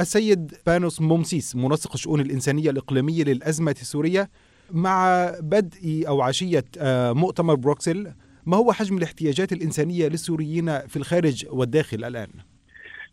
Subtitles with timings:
[0.00, 4.28] السيد بانوس مومسيس منسق الشؤون الإنسانية الإقليمية للأزمة السورية
[4.74, 8.06] مع بدء أو عشية آه، مؤتمر بروكسل
[8.46, 12.28] ما هو حجم الاحتياجات الإنسانية للسوريين في الخارج والداخل الآن؟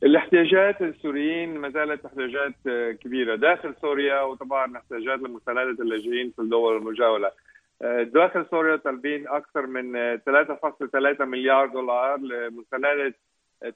[0.03, 6.77] الاحتياجات السوريين ما زالت احتياجات آه، كبيرة داخل سوريا وطبعا احتياجات لمسانده اللاجئين في الدول
[6.77, 7.31] المجاورة.
[7.81, 13.13] آه، داخل سوريا طالبين أكثر من 3.3 مليار دولار لمسانده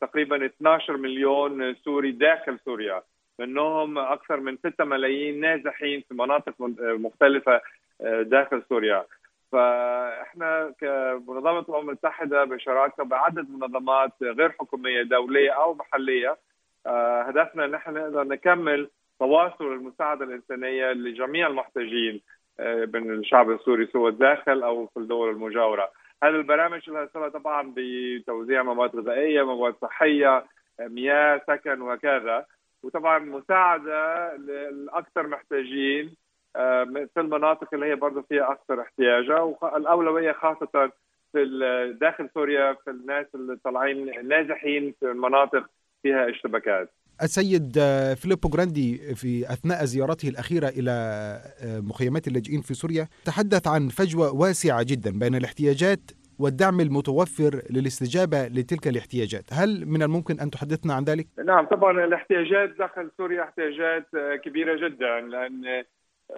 [0.02, 3.04] تقريبا 12 مليون سوري داخل سوريا
[3.39, 7.62] منهم أكثر من 6 ملايين نازحين في مناطق مختلفة
[8.02, 9.05] آه، داخل سوريا
[9.52, 16.38] فإحنا كمنظمة الأمم المتحدة بشراكة بعدد منظمات غير حكومية دولية أو محلية
[16.86, 18.89] آه، هدفنا نحن نقدر نكمل
[19.20, 22.22] تواصل المساعدة الإنسانية لجميع المحتاجين
[22.59, 25.91] آه، من الشعب السوري سواء داخل أو في الدول المجاورة.
[26.23, 30.45] هذه البرامج لها صله طبعا بتوزيع مواد غذائية، مواد صحية،
[30.80, 32.45] مياه، سكن وكذا.
[32.84, 36.16] وطبعا مساعدة للأكثر محتاجين
[36.55, 40.91] آه، في المناطق اللي هي برضه فيها أكثر احتياجا والأولوية خاصة
[41.31, 45.69] في داخل سوريا في الناس اللي طالعين نازحين في المناطق
[46.03, 46.89] فيها اشتباكات.
[47.23, 53.67] السيد آه، فيليبو جراندي في أثناء زيارته الأخيرة إلى آه، مخيمات اللاجئين في سوريا تحدث
[53.67, 56.00] عن فجوة واسعة جدا بين الاحتياجات
[56.39, 62.69] والدعم المتوفر للاستجابة لتلك الاحتياجات، هل من الممكن أن تحدثنا عن ذلك؟ نعم طبعا الاحتياجات
[62.69, 64.08] داخل سوريا احتياجات
[64.44, 65.83] كبيرة جدا لأن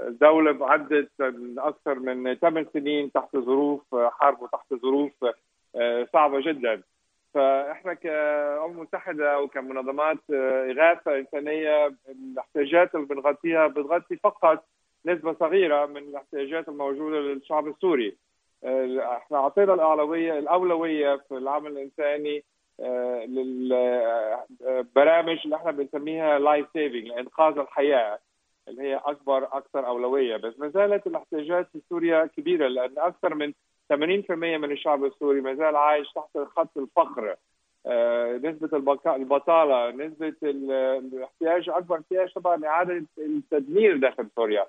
[0.07, 1.11] الدولة عدت
[1.57, 5.11] أكثر من ثمان سنين تحت ظروف حرب وتحت ظروف
[5.75, 6.81] آه، صعبة جدا
[7.33, 14.65] فاحنا كأمم متحدة وكمنظمات آه، إغاثة إنسانية الاحتياجات اللي بنغطيها بتغطي فقط
[15.05, 18.17] نسبة صغيرة من الاحتياجات الموجودة للشعب السوري.
[18.63, 22.43] آه، إحنا أعطينا الأولوية الأولوية في العمل الإنساني
[23.27, 28.19] للبرامج اللي إحنا بنسميها life saving لإنقاذ الحياة
[28.67, 30.37] اللي هي اكبر أكثر أولوية.
[30.37, 33.53] بس ما زالت الاحتياجات في سوريا كبيرة لأن أكثر من
[33.89, 37.35] 80% من الشعب السوري ما زال عايش تحت خط الفقر.
[37.85, 38.77] آه، نسبة
[39.15, 44.65] البطالة نسبة الاحتياج أكبر احتياج طبعا إعادة التدمير داخل سوريا.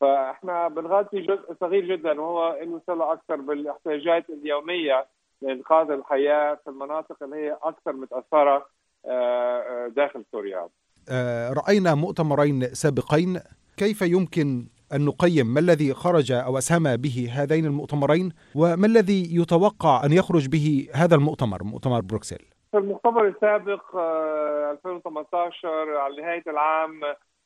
[0.00, 2.56] فإحنا بنغطي جزء صغير جدا وهو
[2.86, 5.06] صلة أكثر بالاحتياجات اليومية
[5.42, 8.66] لإنقاذ الحياة في المناطق اللي هي أكثر متأثرة
[9.06, 10.68] آه، آه، داخل سوريا.
[11.52, 13.40] رأينا مؤتمرين سابقين
[13.76, 20.04] كيف يمكن أن نقيم ما الذي خرج أو أسهم به هذين المؤتمرين وما الذي يتوقع
[20.04, 22.38] أن يخرج به هذا المؤتمر مؤتمر بروكسل؟
[22.70, 27.00] في المؤتمر السابق 2018 آه، على نهاية العام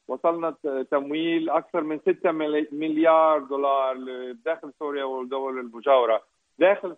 [0.08, 0.54] وصلنا
[0.90, 2.32] تمويل أكثر من 6
[2.72, 3.96] مليار دولار
[4.44, 6.22] داخل سوريا والدول المجاورة.
[6.58, 6.96] داخل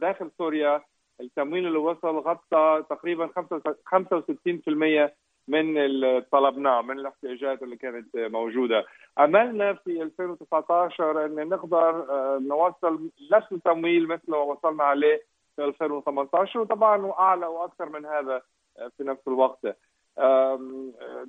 [0.00, 0.82] داخل سوريا
[1.20, 5.10] التمويل اللي وصل غطى تقريبا 65%
[5.48, 8.84] من اللي طلبناه من الاحتياجات اللي كانت موجودة.
[9.18, 15.22] أملنا في 2019 أن نقدر آه، نوصل نفس التمويل مثل ما وصلنا عليه
[15.56, 18.42] في 2018 وطبعا واعلى وأكثر من هذا
[18.78, 19.76] آه، في نفس الوقت.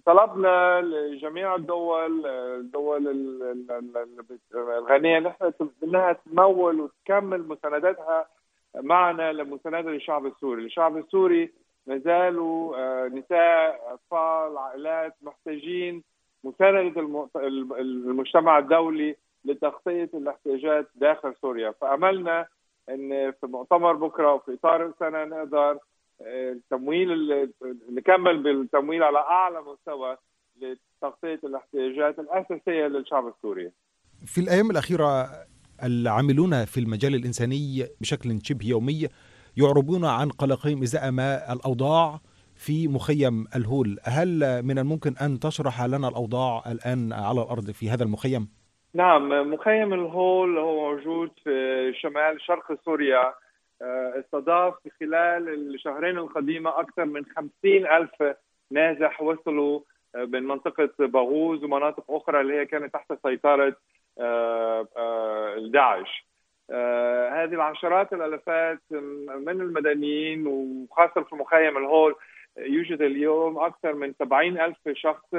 [0.05, 3.07] طلبنا لجميع الدول الدول
[4.55, 5.51] الغنية نحن
[5.83, 8.25] إنها تمول وتكمل مساندتها
[8.75, 11.51] معنا لمساندة للشعب السوري، الشعب السوري
[11.87, 16.03] ما زالوا آه، نساء أطفال عائلات محتاجين
[16.43, 17.01] مساندة
[17.79, 19.15] المجتمع الدولي
[19.45, 22.47] لتغطية الاحتياجات داخل سوريا فأملنا
[22.89, 25.77] إن في مؤتمر بكرة وفي إطار السنة نقدر
[26.21, 27.49] التمويل آه،
[27.91, 30.17] نكمل بالتمويل على أعلى مستوى
[30.61, 33.71] لتغطية الاحتياجات الأساسية للشعب السوري.
[34.25, 35.29] في الأيام الأخيرة
[35.83, 39.07] العاملون في المجال الإنساني بشكل شبه يومي
[39.57, 42.19] يعربون عن قلقهم إزاء ما الأوضاع
[42.55, 43.97] في مخيم الهول.
[44.03, 48.47] هل من الممكن أن تشرح لنا الأوضاع الآن على الأرض في هذا المخيم؟
[48.93, 53.33] نعم مخيم الهول هو موجود في شمال شرق سوريا.
[53.81, 58.35] آه، استضاف في خلال الشهرين القديمة أكثر من خمسين ألف
[58.71, 59.79] نازح وصلوا
[60.15, 63.75] آه، من منطقة باغوز ومناطق أخرى اللي هي كانت تحت سيطرة
[64.19, 64.87] آه،
[65.73, 66.25] داعش
[67.33, 72.15] هذه العشرات الالافات من المدنيين وخاصة في مخيم الهول
[72.57, 75.35] يوجد اليوم أكثر من 70 ألف شخص.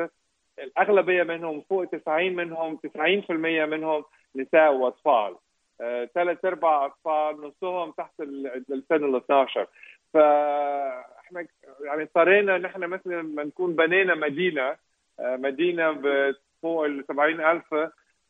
[0.59, 4.05] الأغلبية منهم فوق 90 منهم 90% منهم
[4.37, 5.37] نساء وأطفال.
[5.81, 9.67] آه، ثلاث أرباع أطفال نصهم تحت السن ال 12
[10.15, 11.47] فاحنا
[11.85, 14.77] يعني اضطرينا نحن مثل ما نكون بنينا مدينة
[15.21, 17.75] آه، مدينة بفوق ال 70 ألف.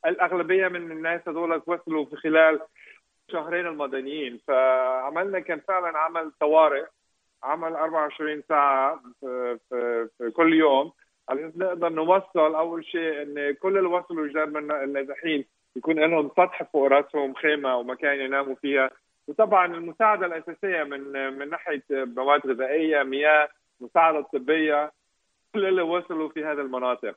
[0.07, 2.61] الأغلبية من الناس هذول وصلوا في خلال
[3.33, 6.85] شهرين المدنيين فعملنا كان فعلا عمل طوارئ
[7.43, 9.59] عمل 24 ساعة في,
[10.19, 10.93] في, كل يوم.
[11.29, 14.45] على نقدر نوصل أول شيء إن كل اللي وصلوا جدار
[14.85, 15.45] النازحين
[15.77, 18.91] يكون لهم سطح فوق راسهم خيمة ومكان يناموا فيها.
[19.29, 23.49] وطبعا المساعدة الأساسية من من ناحية مواد غذائية مياه
[23.81, 24.93] مساعدة طبية
[25.55, 27.17] كل اللي وصلوا في هذه المناطق.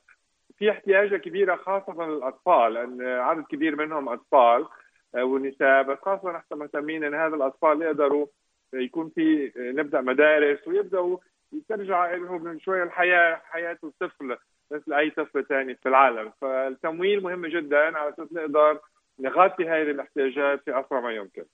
[0.58, 4.68] في احتياجات كبيرة خاصة للأطفال لأن عدد كبير منهم أطفال
[5.16, 8.28] آه، ونساء بس خاصة نحن مهتمين إن هذا الأطفال يقدروا
[8.74, 11.18] يكون في نبدأ مدارس ويبدأوا
[11.70, 14.38] ترجع لهم شوي الحياة حياة الطفل
[14.72, 16.32] مثل أي طفل ثاني في العالم.
[16.42, 18.80] فالتمويل مهم جدا على أساس نقدر
[19.20, 21.46] نغطي هذه الاحتياجات في أسرع ما يمكن.